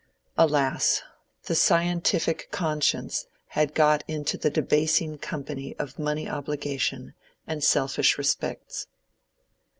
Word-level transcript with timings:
Alas! 0.35 1.03
the 1.43 1.53
scientific 1.53 2.47
conscience 2.49 3.27
had 3.49 3.75
got 3.75 4.03
into 4.07 4.35
the 4.35 4.49
debasing 4.49 5.19
company 5.19 5.75
of 5.77 5.99
money 5.99 6.27
obligation 6.27 7.13
and 7.45 7.63
selfish 7.63 8.17
respects. 8.17 8.87